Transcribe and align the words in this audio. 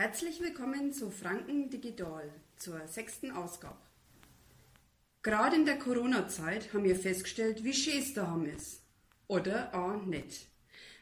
Herzlich 0.00 0.40
willkommen 0.40 0.92
zu 0.92 1.10
Franken 1.10 1.70
Digital, 1.70 2.30
zur 2.54 2.86
sechsten 2.86 3.32
Ausgabe. 3.32 3.80
Gerade 5.22 5.56
in 5.56 5.64
der 5.64 5.76
Corona-Zeit 5.76 6.72
haben 6.72 6.84
wir 6.84 6.94
festgestellt, 6.94 7.64
wie 7.64 7.72
schön 7.72 7.98
es 7.98 8.14
daheim 8.14 8.46
ist. 8.46 8.84
Oder 9.26 9.74
auch 9.74 10.06
nicht. 10.06 10.46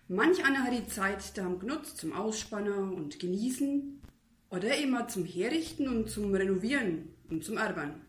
Manch 0.09 0.43
einer 0.43 0.65
hat 0.65 0.73
die 0.73 0.87
Zeit 0.87 1.37
daheim 1.37 1.59
genutzt 1.59 1.99
zum 1.99 2.15
Ausspannen 2.15 2.95
und 2.95 3.19
Genießen 3.19 4.01
oder 4.49 4.75
immer 4.79 5.09
zum 5.09 5.27
Herrichten 5.27 5.89
und 5.89 6.09
zum 6.09 6.35
Renovieren 6.35 7.15
und 7.29 7.45
zum 7.45 7.59
Arbeiten. 7.59 8.01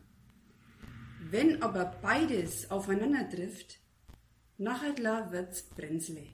Wenn 1.19 1.61
aber 1.61 1.97
beides 2.01 2.71
aufeinander 2.71 3.29
trifft, 3.29 3.81
nachher 4.57 4.95
wird's 5.33 5.63
Brenzle. 5.63 6.27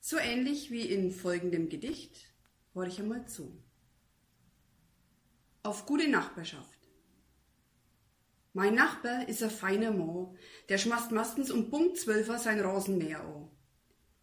So 0.00 0.18
ähnlich 0.18 0.72
wie 0.72 0.82
in 0.82 1.12
folgendem 1.12 1.68
Gedicht, 1.68 2.28
horch 2.78 3.00
einmal 3.00 3.26
zu. 3.26 3.60
Auf 5.64 5.84
gute 5.84 6.08
Nachbarschaft. 6.08 6.78
Mein 8.52 8.74
Nachbar 8.74 9.28
ist 9.28 9.42
ein 9.42 9.50
feiner 9.50 9.90
Mo, 9.90 10.36
der 10.68 10.78
schmast 10.78 11.10
meistens 11.10 11.50
um 11.50 11.70
Punkt 11.70 11.98
zwölfer 11.98 12.38
sein 12.38 12.60
Rasenmäher 12.60 13.20
an. 13.20 13.50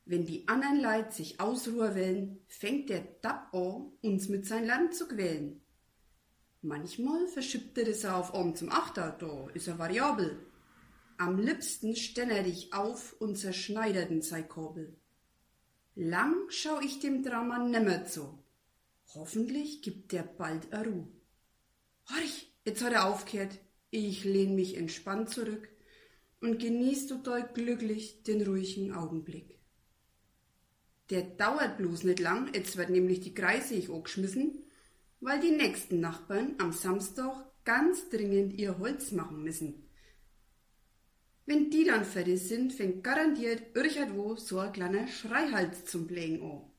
Wenn 0.05 0.26
die 0.26 0.48
anderen 0.48 0.80
Leid 0.80 1.14
sich 1.14 1.40
ausruhen 1.40 1.95
wollen, 1.95 2.40
fängt 2.48 2.90
der 2.90 3.02
Dab 3.22 3.54
an, 3.54 3.91
uns 4.02 4.30
mit 4.30 4.45
sein 4.45 4.66
Land 4.66 4.95
zu 4.95 5.08
quälen. 5.08 5.62
Manchmal 6.62 7.28
verschippt 7.28 7.78
er 7.78 7.88
es 7.88 8.06
auf 8.06 8.34
um 8.34 8.56
zum 8.56 8.72
Achter, 8.72 9.16
da 9.20 9.50
ist 9.53 9.67
er 9.67 9.78
variabel. 9.78 10.45
Am 11.17 11.40
liebsten 11.40 11.95
stellt 11.95 12.31
er 12.31 12.44
dich 12.44 12.73
auf 12.73 13.16
und 13.20 13.38
zerschneidert 13.38 14.09
den 14.09 14.22
sein 14.22 14.48
Korbel. 14.48 14.98
Lang 15.95 16.36
schau 16.50 16.80
ich 16.81 17.00
dem 17.00 17.23
Drama 17.23 17.59
nimmer 17.59 18.06
zu. 18.06 18.45
Hoffentlich 19.14 19.82
gibt 19.82 20.12
der 20.12 20.23
bald 20.23 20.73
a 20.73 20.81
Ruh. 20.81 21.08
Horch, 22.09 22.53
jetzt 22.66 22.84
hat 22.84 22.94
er 22.94 23.06
aufgehört. 23.06 23.59
Ich 23.89 24.23
lehn 24.23 24.56
mich 24.56 24.75
entspannt 24.75 25.30
zurück 25.30 25.70
und 26.42 26.59
genieß 26.59 27.08
total 27.08 27.48
glücklich 27.53 28.23
den 28.23 28.42
ruhigen 28.42 28.94
Augenblick. 28.94 29.58
Der 31.09 31.22
dauert 31.22 31.78
bloß 31.78 32.03
nicht 32.03 32.20
lang, 32.20 32.53
jetzt 32.53 32.78
wird 32.78 32.89
nämlich 32.89 33.22
die 33.22 33.33
Kreise 33.33 33.76
ich 33.76 33.89
angeschmissen, 33.89 34.64
weil 35.20 35.39
die 35.39 35.52
nächsten 35.52 36.00
Nachbarn 36.00 36.56
am 36.58 36.72
Samstag 36.72 37.52
ganz 37.64 38.09
dringend 38.09 38.53
ihr 38.53 38.78
Holz 38.80 39.11
machen 39.11 39.44
müssen. 39.44 39.89
Wenn 41.45 41.70
die 41.70 41.83
dann 41.83 42.06
fertig 42.06 42.42
sind, 42.42 42.73
fängt 42.73 43.03
garantiert 43.03 43.76
irgendwo 43.76 44.36
so 44.36 44.59
ein 44.59 44.73
kleiner 44.73 45.08
Schreihals 45.08 45.86
zum 45.86 46.08
Blägen 46.08 46.42
an. 46.42 46.72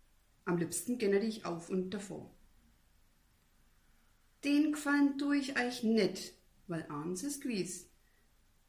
Am 0.47 0.58
liebsten 0.58 0.97
gönne 0.97 1.19
ich 1.19 1.44
auf 1.44 1.69
und 1.69 1.91
davor. 1.91 2.30
Den 4.44 4.72
gefallen 4.72 5.19
tu 5.19 5.33
ich 5.33 5.58
euch 5.58 5.83
net, 5.83 6.33
weil 6.69 6.86
eins 6.88 7.25
ist 7.25 7.42
gewiss. 7.42 7.88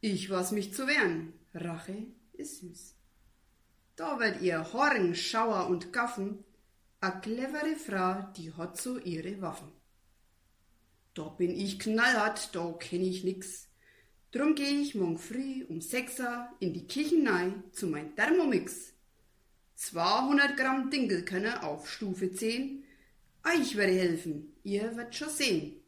Ich 0.02 0.28
weiß 0.28 0.52
mich 0.52 0.74
zu 0.74 0.88
wehren, 0.88 1.34
Rache 1.54 2.08
ist 2.34 2.62
süß. 2.62 2.96
Da 3.96 4.20
wird 4.20 4.42
ihr 4.42 4.74
Horn, 4.74 5.14
Schauer 5.14 5.68
und 5.68 5.94
Gaffen, 5.94 6.44
a 7.00 7.12
clevere 7.12 7.76
Frau, 7.76 8.28
die 8.36 8.52
hat 8.54 8.82
so 8.82 8.98
ihre 8.98 9.40
Waffen. 9.42 9.72
Da 11.14 11.30
bin 11.30 11.52
ich 11.52 11.80
knallhart, 11.80 12.56
da 12.56 12.74
kenn 12.74 13.04
ich 13.04 13.24
nix. 13.24 13.68
Drum 14.32 14.56
geh 14.56 14.82
ich 14.82 14.96
morgen 14.96 15.20
früh 15.20 15.64
um 15.66 15.82
sechser 15.82 16.52
in 16.60 16.74
die 16.74 16.88
Kirchenei 16.88 17.54
zu 17.72 17.86
mein 17.86 18.16
Thermomix. 18.16 18.94
200 19.78 20.58
Gramm 20.58 20.90
Dinkelkönne 20.90 21.62
auf 21.62 21.88
Stufe 21.88 22.32
10. 22.32 22.84
Ich 23.62 23.78
werde 23.78 23.94
helfen, 23.94 24.56
ihr 24.64 24.98
werdet 24.98 25.14
schon 25.14 25.30
sehen. 25.30 25.84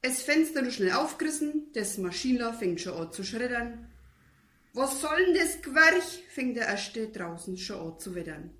Es 0.00 0.22
Fenster 0.22 0.62
nur 0.62 0.70
schnell 0.70 0.92
aufgerissen, 0.92 1.72
des 1.72 1.98
Maschinler 1.98 2.54
fängt 2.54 2.80
schon 2.80 2.94
an 2.94 3.12
zu 3.12 3.24
schreddern. 3.24 3.92
Was 4.72 5.00
soll 5.00 5.26
denn 5.26 5.34
das 5.34 5.60
Querch? 5.60 6.22
fängt 6.28 6.58
der 6.58 6.68
Erste 6.68 7.08
draußen 7.08 7.58
schon 7.58 7.92
an 7.92 7.98
zu 7.98 8.14
wettern. 8.14 8.56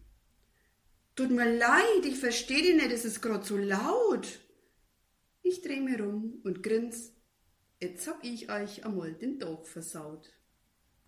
Tut 1.15 1.31
mir 1.31 1.57
leid, 1.57 2.05
ich 2.05 2.19
versteh 2.19 2.61
dich 2.61 2.75
nicht, 2.75 2.91
es 2.91 3.05
ist 3.05 3.23
grad 3.23 3.47
so 3.47 3.57
laut. 3.57 4.41
Ich 5.43 5.63
dreh 5.63 5.79
mir 5.79 6.01
rum 6.01 6.41
und 6.43 6.65
grins. 6.65 7.13
Jetzt 7.81 8.09
hab 8.09 8.25
ich 8.25 8.51
euch 8.51 8.85
einmal 8.85 9.15
den 9.15 9.39
Tag 9.39 9.69
versaut. 9.69 10.29